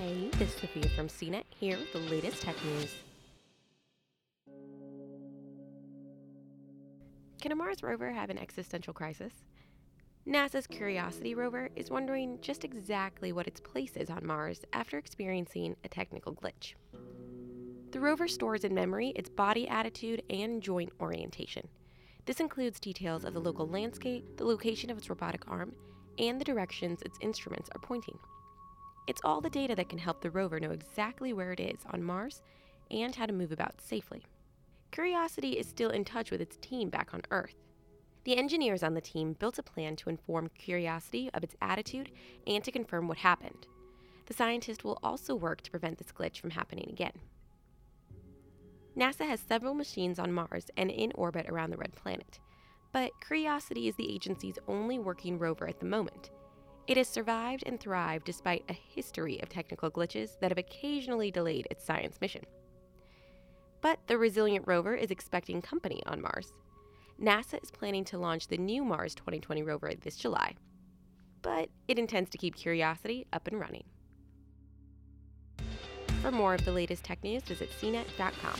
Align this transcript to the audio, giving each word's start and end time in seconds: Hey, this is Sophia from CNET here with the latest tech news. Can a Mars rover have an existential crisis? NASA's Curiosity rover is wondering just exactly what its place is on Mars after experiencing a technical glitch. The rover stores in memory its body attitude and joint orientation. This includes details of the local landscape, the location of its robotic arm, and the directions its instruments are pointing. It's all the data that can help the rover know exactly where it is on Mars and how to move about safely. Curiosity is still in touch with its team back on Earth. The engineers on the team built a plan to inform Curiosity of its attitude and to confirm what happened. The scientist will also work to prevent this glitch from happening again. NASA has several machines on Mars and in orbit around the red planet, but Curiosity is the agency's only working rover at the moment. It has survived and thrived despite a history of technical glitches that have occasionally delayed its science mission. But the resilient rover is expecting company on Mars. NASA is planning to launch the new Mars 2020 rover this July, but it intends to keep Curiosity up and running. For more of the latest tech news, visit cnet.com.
Hey, 0.00 0.30
this 0.38 0.54
is 0.54 0.60
Sophia 0.62 0.88
from 0.96 1.08
CNET 1.08 1.44
here 1.50 1.76
with 1.76 1.92
the 1.92 1.98
latest 1.98 2.40
tech 2.40 2.56
news. 2.64 2.94
Can 7.42 7.52
a 7.52 7.54
Mars 7.54 7.82
rover 7.82 8.10
have 8.10 8.30
an 8.30 8.38
existential 8.38 8.94
crisis? 8.94 9.34
NASA's 10.26 10.66
Curiosity 10.66 11.34
rover 11.34 11.68
is 11.76 11.90
wondering 11.90 12.38
just 12.40 12.64
exactly 12.64 13.32
what 13.32 13.46
its 13.46 13.60
place 13.60 13.94
is 13.94 14.08
on 14.08 14.24
Mars 14.24 14.62
after 14.72 14.96
experiencing 14.96 15.76
a 15.84 15.88
technical 15.88 16.34
glitch. 16.34 16.72
The 17.90 18.00
rover 18.00 18.26
stores 18.26 18.64
in 18.64 18.72
memory 18.72 19.12
its 19.16 19.28
body 19.28 19.68
attitude 19.68 20.22
and 20.30 20.62
joint 20.62 20.92
orientation. 20.98 21.68
This 22.24 22.40
includes 22.40 22.80
details 22.80 23.26
of 23.26 23.34
the 23.34 23.40
local 23.40 23.68
landscape, 23.68 24.38
the 24.38 24.46
location 24.46 24.88
of 24.88 24.96
its 24.96 25.10
robotic 25.10 25.42
arm, 25.46 25.74
and 26.18 26.40
the 26.40 26.44
directions 26.46 27.02
its 27.02 27.18
instruments 27.20 27.68
are 27.74 27.80
pointing. 27.80 28.18
It's 29.06 29.20
all 29.24 29.40
the 29.40 29.50
data 29.50 29.74
that 29.74 29.88
can 29.88 29.98
help 29.98 30.20
the 30.20 30.30
rover 30.30 30.60
know 30.60 30.70
exactly 30.70 31.32
where 31.32 31.52
it 31.52 31.60
is 31.60 31.80
on 31.90 32.02
Mars 32.02 32.42
and 32.90 33.14
how 33.14 33.26
to 33.26 33.32
move 33.32 33.52
about 33.52 33.80
safely. 33.80 34.24
Curiosity 34.90 35.52
is 35.52 35.68
still 35.68 35.90
in 35.90 36.04
touch 36.04 36.30
with 36.30 36.40
its 36.40 36.56
team 36.56 36.90
back 36.90 37.14
on 37.14 37.22
Earth. 37.30 37.54
The 38.24 38.36
engineers 38.36 38.82
on 38.82 38.94
the 38.94 39.00
team 39.00 39.34
built 39.34 39.58
a 39.58 39.62
plan 39.62 39.96
to 39.96 40.10
inform 40.10 40.50
Curiosity 40.58 41.30
of 41.32 41.42
its 41.42 41.56
attitude 41.62 42.10
and 42.46 42.62
to 42.64 42.72
confirm 42.72 43.08
what 43.08 43.18
happened. 43.18 43.66
The 44.26 44.34
scientist 44.34 44.84
will 44.84 44.98
also 45.02 45.34
work 45.34 45.62
to 45.62 45.70
prevent 45.70 45.98
this 45.98 46.12
glitch 46.12 46.40
from 46.40 46.50
happening 46.50 46.88
again. 46.90 47.12
NASA 48.96 49.26
has 49.26 49.40
several 49.40 49.74
machines 49.74 50.18
on 50.18 50.32
Mars 50.32 50.70
and 50.76 50.90
in 50.90 51.12
orbit 51.14 51.46
around 51.48 51.70
the 51.70 51.76
red 51.76 51.92
planet, 51.92 52.38
but 52.92 53.12
Curiosity 53.26 53.88
is 53.88 53.94
the 53.96 54.12
agency's 54.12 54.58
only 54.68 54.98
working 54.98 55.38
rover 55.38 55.66
at 55.66 55.80
the 55.80 55.86
moment. 55.86 56.30
It 56.90 56.96
has 56.96 57.06
survived 57.06 57.62
and 57.66 57.78
thrived 57.78 58.24
despite 58.24 58.64
a 58.68 58.72
history 58.72 59.38
of 59.40 59.48
technical 59.48 59.92
glitches 59.92 60.30
that 60.40 60.50
have 60.50 60.58
occasionally 60.58 61.30
delayed 61.30 61.68
its 61.70 61.84
science 61.84 62.20
mission. 62.20 62.42
But 63.80 64.00
the 64.08 64.18
resilient 64.18 64.64
rover 64.66 64.96
is 64.96 65.12
expecting 65.12 65.62
company 65.62 66.02
on 66.06 66.20
Mars. 66.20 66.52
NASA 67.22 67.62
is 67.62 67.70
planning 67.70 68.02
to 68.06 68.18
launch 68.18 68.48
the 68.48 68.58
new 68.58 68.82
Mars 68.82 69.14
2020 69.14 69.62
rover 69.62 69.92
this 70.00 70.16
July, 70.16 70.56
but 71.42 71.68
it 71.86 71.96
intends 71.96 72.28
to 72.30 72.38
keep 72.38 72.56
Curiosity 72.56 73.24
up 73.32 73.46
and 73.46 73.60
running. 73.60 73.84
For 76.22 76.32
more 76.32 76.54
of 76.54 76.64
the 76.64 76.72
latest 76.72 77.04
tech 77.04 77.22
news, 77.22 77.44
visit 77.44 77.70
cnet.com. 77.80 78.58